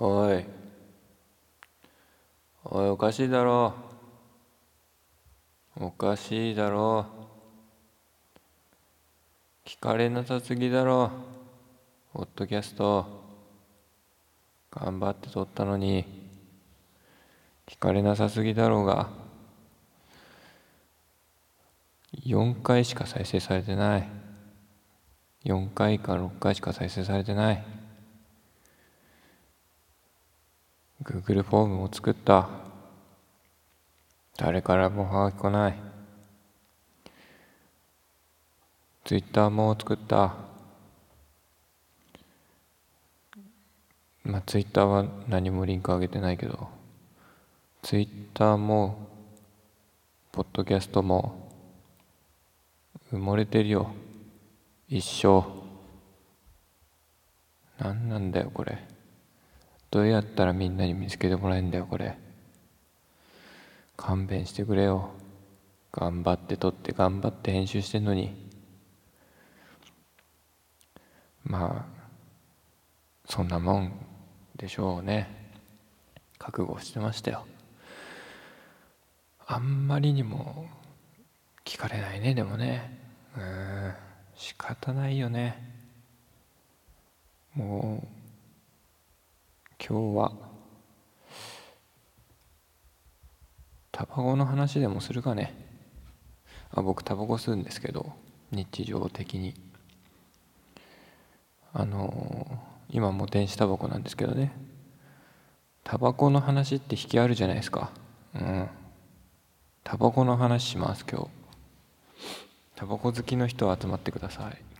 [0.00, 0.44] おい。
[2.64, 3.74] おいおかしいだろ。
[5.76, 7.06] おかしいだろ。
[9.64, 11.12] 聞かれなさすぎだろ。
[12.12, 13.06] ポッドキャスト。
[14.72, 16.04] 頑張って撮ったのに。
[17.66, 19.08] 聞かれなさすぎだろうが。
[22.26, 24.08] 4回しか再生されてない。
[25.44, 27.83] 4回か6回しか再生されてない。
[31.04, 32.48] Google フォームも作った。
[34.38, 35.74] 誰からもはがき来ない。
[39.04, 40.34] Twitter も作った。
[44.24, 46.70] まあ Twitter は何もリンク上げてないけど。
[47.82, 49.06] Twitter も
[50.32, 51.50] ポッドキャストも
[53.12, 53.90] 埋もれてるよ。
[54.88, 55.44] 一生。
[57.78, 58.93] 何なんだよこれ。
[59.94, 62.18] どうやったらみんなに見つけてもらえんだよこれ。
[63.96, 65.12] 勘弁してくれよ。
[65.92, 68.34] 頑張って撮って頑張って編集してんのに。
[71.44, 73.92] まあそんなもん
[74.56, 75.52] でしょうね。
[76.38, 77.46] 覚悟してましたよ。
[79.46, 80.66] あんまりにも
[81.64, 82.98] 聞かれないねでもね。
[83.36, 83.94] うん
[84.34, 85.56] 仕方ないよね。
[87.54, 88.23] もう
[89.86, 90.32] 今日は
[93.92, 95.54] タバコの話でもするかね。
[96.70, 98.14] あ僕タバコ吸うんですけど
[98.50, 99.52] 日常的に。
[101.74, 102.46] あの
[102.88, 104.56] 今も電子タバコなんですけどね。
[105.82, 107.90] タバコの話って引きあるじゃないですか。
[108.34, 108.68] うん。
[109.82, 111.28] タバコの話します今日。
[112.74, 114.73] タバコ好きの人は集まってください。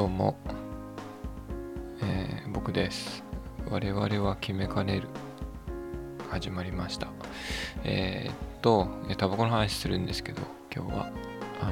[0.00, 0.34] どうも、
[2.02, 3.22] えー僕です。
[3.68, 5.08] 我々は決めかねる。
[6.30, 7.08] 始まりました。
[7.84, 8.88] えーっと
[9.18, 10.40] タバコの話するんですけど
[10.74, 11.12] 今日は。
[11.60, 11.66] あ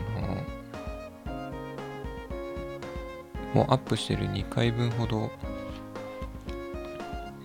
[3.54, 5.30] のもうアップしてる2回分ほど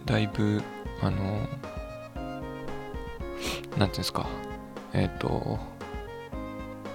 [0.04, 0.62] だいぶ
[1.02, 1.18] あの
[3.78, 4.28] なんていうんですか。
[4.92, 5.60] えーっとホ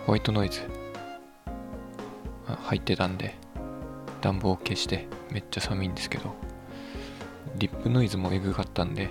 [0.09, 0.60] ワイトノイズ
[2.65, 3.48] 入ってたんで
[4.21, 6.34] 暖房を消してめっちゃ寒いんですけど
[7.56, 9.09] リップノイズもエグかったんで、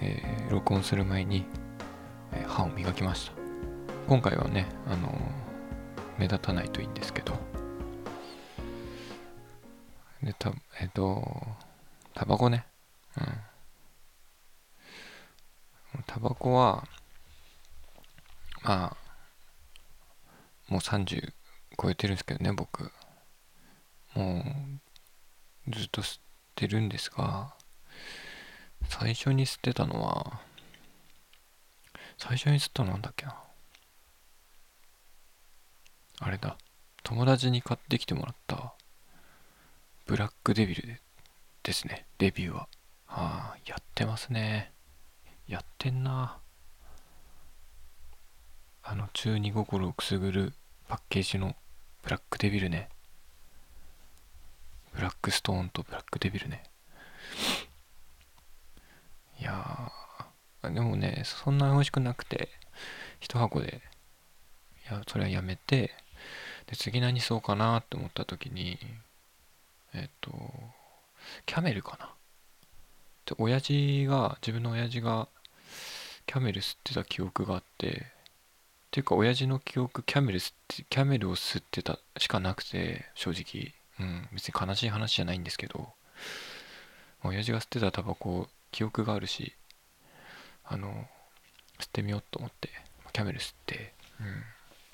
[0.00, 1.44] えー録音する前に、
[2.32, 3.32] えー歯を磨きました。
[4.08, 5.12] 今回はねあのー
[6.18, 7.34] 目立たないといいんですけど。
[10.22, 11.22] でたえっ、と
[12.14, 12.66] タバコね。
[13.18, 13.20] う
[15.98, 16.02] ん。
[16.06, 16.84] タバコは
[18.62, 18.96] まあ
[20.68, 21.32] もう30
[21.80, 22.90] 超えてるんですけどね僕。
[24.14, 24.44] も
[25.68, 26.22] うずっと吸っ
[26.54, 27.54] てるんですが
[28.88, 30.40] 最初に吸ってたのは
[32.18, 33.34] 最初に吸ったのなんだっけな。
[36.18, 36.58] あれだ。
[37.02, 38.74] 友達に買ってきてもらった
[40.04, 41.00] ブラックデビルで
[41.62, 42.04] ですね。
[42.18, 42.68] デビューは。
[43.08, 44.70] ああやってますね。
[45.48, 46.36] やってんな。
[48.82, 50.52] あの中二心をくすぐる
[50.88, 51.56] パッケージの
[52.02, 52.90] ブラックデビルね。
[54.94, 56.62] ブラックストーンとブラックデビルね。
[59.40, 62.50] いやーでもねそんな美味しくなくて
[63.20, 63.80] 一箱で
[64.90, 65.94] いやそれはやめて
[66.66, 68.78] で次何そうかなって思った時に
[69.94, 70.30] えっと
[71.46, 72.10] キャメルかな。
[73.26, 75.28] で親父が自分の親父が
[76.26, 77.92] キャメル吸ってた記憶があってっ
[78.90, 83.72] ていうか親父の記憶キャメル吸ってキャメルを吸ってたしかなくて正直。
[84.00, 85.88] うん別に悲しい話じゃないんですけど
[87.22, 89.54] 親父が吸ってたタバコ記憶があるし
[90.64, 90.88] あの
[91.78, 92.70] 吸ってみようと思って
[93.12, 94.26] キャメル吸って、うん、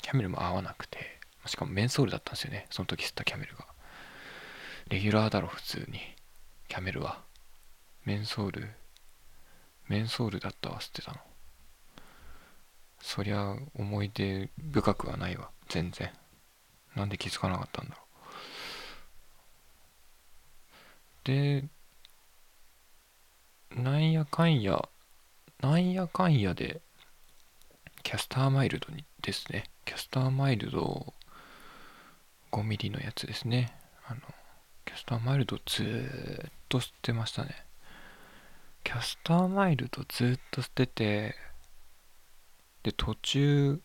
[0.02, 3.66] キャメルも合わなくてしかもメンソールだったんですよねその時吸ったキャメルが。
[4.88, 6.00] レギュラーだろ普通に。
[6.68, 7.20] キャメルは。
[8.04, 8.68] メンソール
[9.88, 11.18] メンソールだったわ吸ってたの。
[13.00, 16.10] そりゃ思い出深くはないわ全然。
[16.94, 18.05] なんで気づかなかったんだろう。
[21.26, 21.64] で
[23.74, 24.88] なんやかんや
[25.60, 26.80] なんやかんやで
[28.04, 29.64] キャスターマイルドにですね。
[29.84, 31.12] キャスターマイルド
[32.52, 33.76] 5ミリのやつですね。
[34.06, 34.20] あの
[34.84, 37.56] キャスターマイルドずーっと吸ってましたね。
[38.84, 41.34] キャスターマイルドずーっと捨てて
[42.84, 43.80] で途中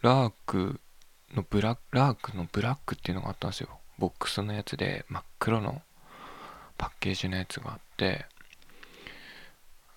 [0.00, 0.80] ラーク
[1.34, 3.68] のブラックラークのブラックっていうのがあったんですよ。
[3.98, 5.82] ボックスのやつで真っ黒の。
[6.82, 8.26] パッケージのやつがあって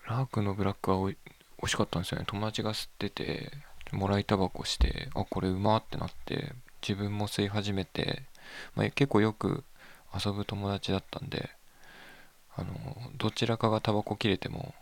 [0.08, 2.26] ラークのブラックはおい美味しかったんですよね。
[2.28, 3.50] 友達が吸ってて
[3.92, 6.54] もらいタバコしてあこれうまってなって
[6.88, 8.22] 自分も吸い始めて、
[8.76, 9.64] まあ、結構よく
[10.14, 11.50] 遊ぶ友達だったんで
[12.56, 12.70] あの
[13.18, 14.76] どちらかがタバコ切れても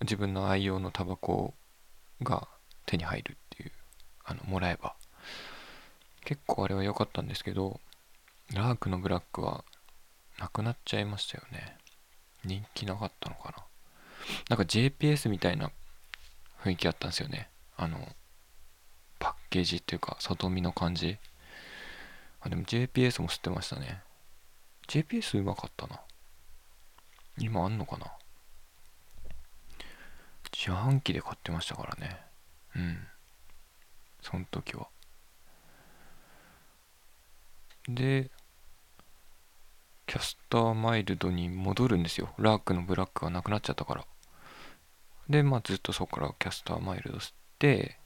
[0.00, 1.52] 自分の愛用のタバコ
[2.22, 2.48] が
[2.86, 3.72] 手に入るっていう
[4.24, 4.94] あのもらえば。
[6.24, 7.80] 結構あれは良かったんですけど
[8.54, 9.62] ラークのブラックは
[10.38, 11.76] なくなっちゃいましたよね。
[12.44, 13.64] 人気なかったのかな。
[14.48, 15.70] なんか JPS みたいな
[16.62, 17.48] 雰囲気あったんですよね。
[17.76, 18.08] あの
[19.18, 21.18] パッケージっていうか外見の感じ。
[22.40, 24.02] あでも JPS も吸ってましたね。
[24.88, 26.00] JPS うまかったな。
[27.38, 28.12] 今あんのかな。
[30.52, 32.20] 自販機で買ってましたからね。
[32.76, 33.06] うん。
[34.22, 34.88] その時は。
[37.88, 38.30] で
[40.14, 42.32] キャスターマイルドに戻るんですよ。
[42.38, 44.04] ラークのブラックがなくなっちゃったから。
[45.28, 47.98] でまあずっとそこからキャスターマイルド吸って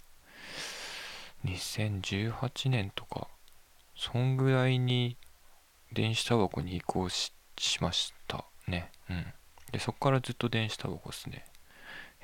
[1.44, 3.28] 2018年とか
[3.94, 5.18] そんぐらいに
[5.92, 7.34] 電子タバコに移行し
[7.82, 8.90] ましたね。
[9.10, 9.26] うん。
[9.72, 11.44] でそっからずっと電子タバコっすね。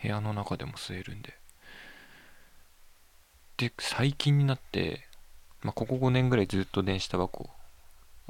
[0.01, 1.37] 部屋の中でも吸えるんで。
[3.59, 5.07] で最近になって
[5.61, 7.51] まあここ5年ぐらいずっと電子タバコ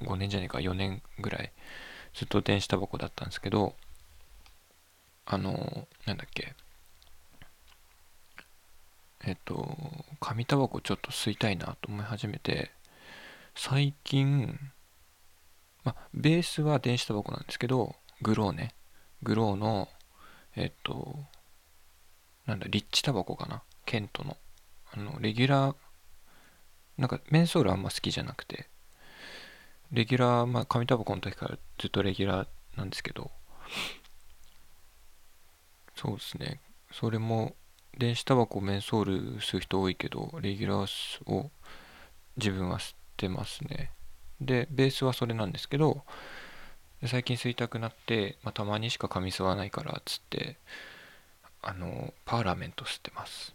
[0.01, 1.53] 5年じゃねえか4年ぐらい
[2.15, 3.75] ずっと電子タバコだったんですけど
[5.27, 6.55] あのなんだっけ
[9.27, 9.77] えっと
[10.21, 12.71] 紙タバコちょっと吸いたいなと思い始めて
[13.55, 14.59] 最近
[15.85, 18.75] まあベースは電子タバコなんですけどグローね。
[19.23, 19.89] グローの
[20.57, 21.19] えっと
[22.47, 23.63] なんだリッチタバコかな。
[23.87, 24.37] ケントの。
[24.93, 25.77] あのレギュラー
[26.97, 28.69] なんかメンソールあんま好きじゃなくて。
[29.95, 33.31] レギュラーまあ紙タバコの時からずっとレギュラーなんですけど。
[35.95, 36.61] そうですね。
[36.91, 37.55] それも
[37.97, 41.51] 電子タバコメンソール吸う人多いけどレギュラーを
[42.37, 43.93] 自分は吸ってますね。
[44.41, 46.03] でベースはそれなんですけど
[47.07, 50.57] 最近吸いたくなって、まあ、たまにしか紙吸わないからっつって
[51.63, 53.55] あのパーラメント吸ってます。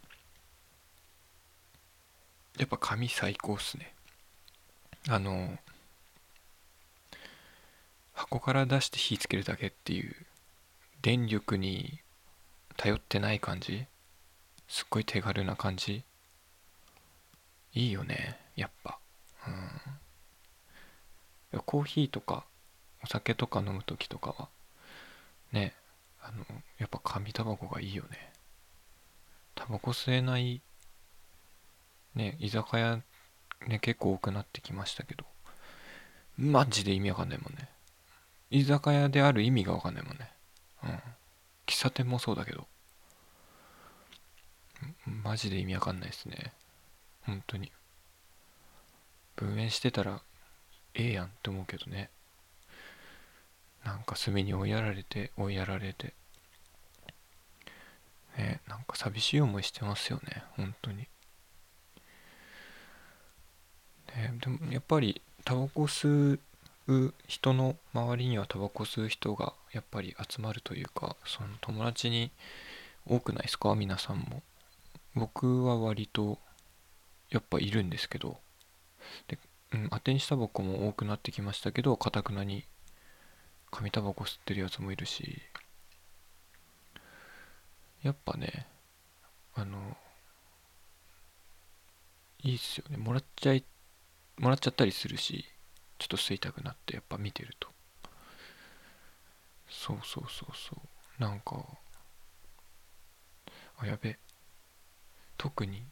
[2.58, 3.94] やっぱ紙最高っすね。
[5.10, 5.58] あの
[8.20, 10.14] 箱から出して火つけるだけっていう
[11.02, 12.00] 電力に
[12.76, 13.86] 頼ってない感じ？
[14.68, 16.04] すっごい手軽な感じ？
[17.74, 19.00] いいよねやっぱ。
[21.54, 21.62] うん。
[21.62, 22.44] コーヒーとか
[23.02, 24.50] お酒とか飲む時とかは
[25.54, 25.74] ね
[26.22, 26.44] あの
[26.78, 28.34] やっぱ紙タバコがいいよね。
[29.56, 30.60] タバコ吸えない
[32.16, 33.00] ね居酒屋
[33.66, 35.24] ね結構多くなってきましたけど。
[36.38, 37.70] マジで意味わかんないもんね。
[38.52, 40.32] 居酒屋である意味がわかんないもんね。
[40.84, 40.90] うん。
[41.68, 42.68] 喫茶店もそうだけど。
[45.06, 46.54] マジで意味わかんないですね。
[47.22, 47.72] 本当に。
[49.36, 50.22] 分煙してたら
[50.94, 52.10] ええやんって思うけどね。
[53.86, 56.14] なんか隅に追いやられて追いやられて。
[58.38, 60.44] ねなんか寂しい思いしてますよね。
[60.56, 61.08] 本当に。
[64.16, 66.40] ねでもやっぱりタバコ吸う
[67.28, 72.32] 人の周りにはタバコ吸う人がやっぱり集まるというかその友達に
[73.06, 73.76] 多くないですか？
[73.76, 74.42] 皆さんも。
[75.16, 76.40] 僕は割と
[77.30, 78.38] やっぱいるんですけど。
[79.28, 79.38] で、
[79.74, 82.64] うん、当てにしたバコも多くなってきましたけどかたくなに
[83.72, 85.42] 紙タバコ吸ってるやつもいるし。
[88.02, 88.66] やっぱね
[89.56, 89.78] あの
[92.42, 92.98] いいっすよね。
[92.98, 93.64] もらっちゃい
[94.38, 95.46] もらっちゃったりするし。
[96.00, 97.70] ちょっと吸いたくなってやっぱ見てると。
[99.70, 101.22] そうそうそうそう。
[101.22, 101.64] なんか
[103.78, 104.18] あやべ。
[105.38, 105.84] 特に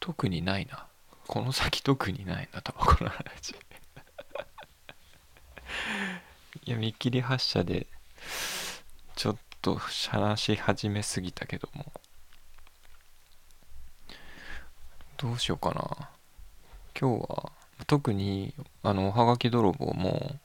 [0.00, 0.86] 特にないな。
[1.26, 2.60] この先特にないな。
[2.62, 3.54] タバコの話。
[6.64, 7.86] いや見切り発車で
[9.16, 11.92] ちょっと話し始めすぎたけども。
[15.16, 16.10] どうしようかな。
[16.98, 17.52] 今日は
[17.86, 20.36] 特にあのおはがき泥棒も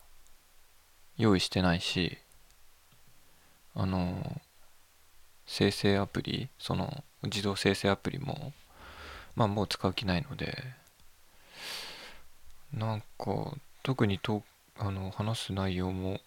[1.18, 2.18] 用意してないし
[3.76, 4.42] あの
[5.46, 8.54] 生成アプリその自動生成アプリも
[9.36, 10.64] まあもう使う気ないので
[12.74, 13.06] なんか
[13.84, 14.44] 特にと
[14.78, 16.20] あの話す内容も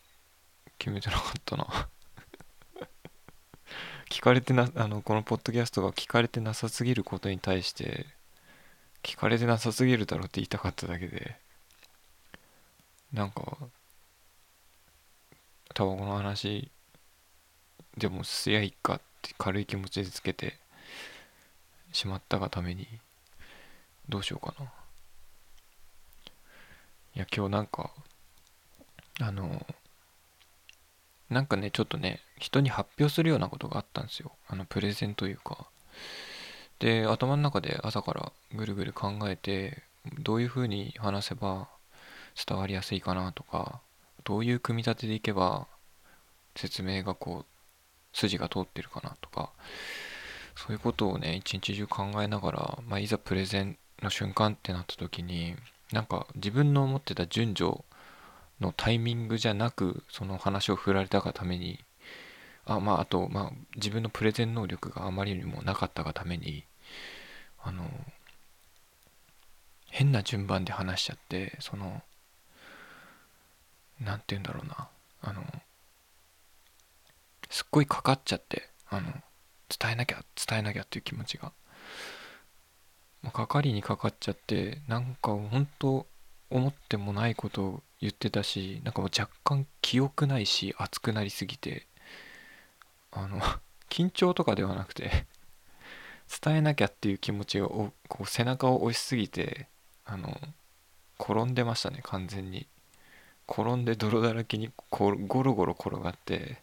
[0.79, 1.67] 決めてなかったな。
[4.09, 8.07] 聞かれてなあのこのポッドキャストが聞かれてなさすぎることに対して
[9.07, 11.37] 聞かれてなさすぎるだろって言いたかっただけで
[13.13, 13.57] なんか
[15.75, 16.73] タバコの話
[17.97, 20.59] でもすやいっかって軽い気持ちでつけて
[21.93, 22.89] しまったがために
[24.09, 24.67] どうしようかな。
[27.15, 27.93] いや今日なんか
[29.21, 29.65] あの
[31.31, 34.33] なんかねちょっとね人に発表するようなことがあったんですよ。
[34.49, 35.69] あのプレゼンというか。
[36.79, 39.83] で頭の中で朝からぐるぐる考えて
[40.21, 41.69] どういうふうに話せば
[42.47, 43.81] 伝わりやすいかなとか
[44.25, 45.67] どういう組み立てでいけば
[46.55, 49.51] 説明がこう筋が通ってるかなとか
[50.57, 55.55] そういうことをね一日中考えながら、まあ、いざプレゼンの瞬間ってなった時に
[55.93, 57.85] なんか自分の思ってた順序
[58.61, 61.79] のタイミングじゃなくその話を振られたがために
[62.67, 66.65] あまああと、まあ、自分のプレゼン能力があまりにもなかったがために
[67.63, 67.85] あの
[69.87, 72.03] 変な順番で話しちゃってその
[74.01, 74.89] 何て言うんだろうな。
[75.23, 75.43] あの
[77.49, 79.11] すっごいかかっちゃってあの
[79.69, 81.53] 伝えなきゃ伝えなきゃっていう気持ちが、
[83.23, 86.07] まあ、かかりにかかっちゃってなんか本当
[86.51, 91.87] 思ってもないことを言ってたしなんかもう若干記憶ないし熱くなりすぎて。
[93.13, 93.41] あの
[93.89, 95.27] 緊張とかではなくて
[96.43, 99.69] 伝えなきゃっていう気持ちがこう背中を押しすぎて
[100.05, 100.41] あの
[101.19, 102.67] 転んでましたね完全に。
[103.49, 106.59] 転んで泥だらけにゴロゴロ転がって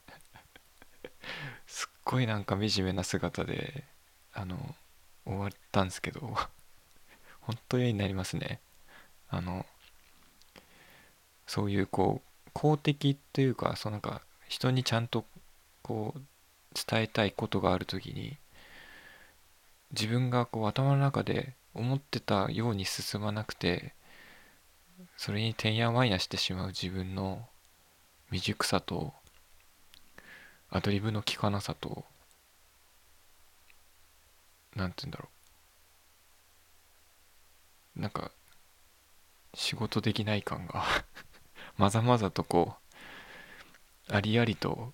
[1.65, 3.85] すっごいなんか惨めな姿で
[4.33, 4.57] あの
[5.25, 6.35] 終わったんですけど
[7.39, 8.59] 本当嫌になりますね。
[9.29, 9.65] あの
[11.47, 15.25] そういうこう公的というかそのなんか人にちゃんと
[15.81, 16.21] こう
[16.73, 18.37] 伝えたいことがある時に
[19.91, 23.93] 自分がこう頭の中で思ってたように進まなくて
[25.17, 27.47] それにてんやわんやしてしまう自分の
[28.29, 29.13] 未熟さと
[30.69, 32.03] アドリブの効かなさと
[34.75, 35.33] 何て言うんだろう。
[37.95, 38.31] なんか
[39.53, 40.83] 仕事できない感が
[41.77, 42.75] まざまざとこ
[44.09, 44.93] うありありと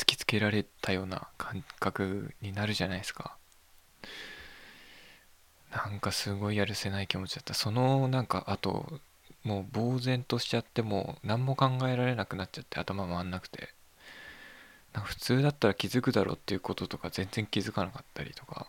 [0.00, 3.36] 突きつけられたような感覚になるじゃないですか。
[5.70, 7.52] なんかすごいやるせない気持ちだった。
[7.52, 9.00] そのなんかあと
[9.44, 13.74] もう呆然としちゃってもう何も考えられなくなっちゃって頭回んなくて。
[14.94, 18.66] な普通だったら気づくだろうっていうこととか全然気づかなかったりとか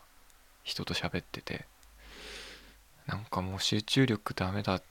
[0.64, 1.66] 人と喋ってて。
[3.08, 4.82] なんかもう集中力ダメだ。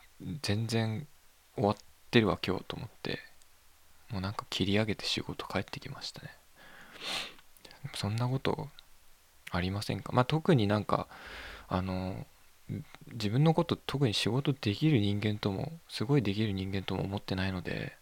[0.41, 1.07] 全然
[1.55, 1.77] 終わっ
[2.11, 3.30] てるわ今日と思って。
[4.11, 6.31] もうなんか切り上げて仕事帰ってきましたね。
[7.95, 8.69] そんなこと
[9.51, 10.13] ありませんか？
[10.13, 11.09] まあ特になんか
[11.69, 12.27] あの
[13.13, 17.97] 自分のこと特に仕事できる人間ともすごいできる人間とも思ってないので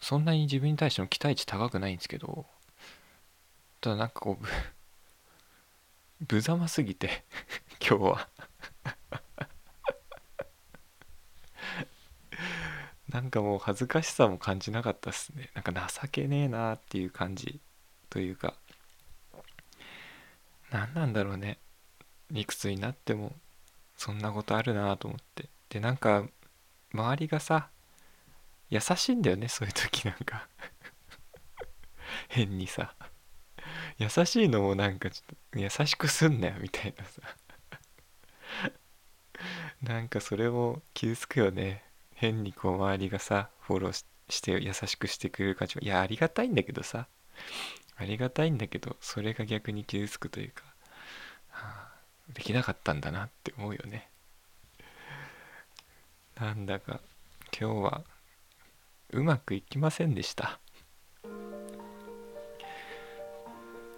[0.00, 2.46] そんなに自分に対しての期待値高くないんですけど
[3.80, 4.44] ただなんかこう
[6.28, 7.24] 無様 すぎて
[7.80, 8.28] 今日は。
[13.12, 15.50] なんかもう恥ずかしさも感じなかったっすね。
[15.54, 17.60] なんか情けねえなっていう感じ
[18.08, 18.54] というか。
[20.70, 21.58] 何なんだろうね。
[22.32, 23.32] いくつになっても
[23.96, 25.50] そんなことあるなと思って。
[25.68, 26.24] でなんか
[26.94, 27.68] 周りがさ
[28.70, 30.06] 優しいんだよねそういう時。
[30.06, 30.48] なんか。
[32.28, 32.94] 変にさ。
[33.98, 37.20] 優しいのもなんかちょっと優しくすんなよみたいなさ。
[39.82, 41.84] なんかそれも傷つくよね。
[42.14, 47.06] 変にこう周りがさフォローして優しくしてくれる感じいやありがたいんだけどさ。
[47.96, 50.64] ありがたいんだけどそれが逆に傷つくというか、
[51.50, 51.88] はあ、
[52.32, 54.08] できなかったんだなって思うよね。
[56.40, 57.00] なんだか
[57.56, 58.02] 今日は
[59.10, 60.58] うまくいきませんでした。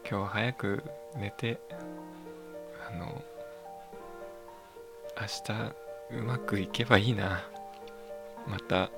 [0.06, 0.84] 今日は早く
[1.16, 1.58] 寝て
[2.86, 3.24] あの
[5.18, 5.74] 明日
[6.18, 7.53] うまくいけばいいな。
[8.46, 8.90] また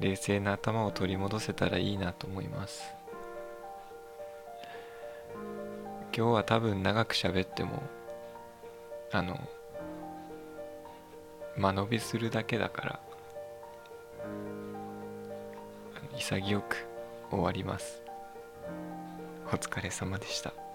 [0.00, 2.82] 冷静な頭を取り戻せたらいいなと思います。
[6.16, 7.82] 今日は多分長く喋っても
[9.12, 9.40] あの
[11.56, 13.00] 間延びするだけだから
[16.16, 16.86] 潔く
[17.30, 18.02] 終わります。
[19.46, 20.69] お疲れ様でした。